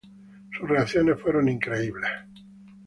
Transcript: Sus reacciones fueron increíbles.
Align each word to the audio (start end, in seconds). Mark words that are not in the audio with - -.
Sus 0.59 0.67
reacciones 0.67 1.21
fueron 1.21 1.47
increíbles. 1.47 2.09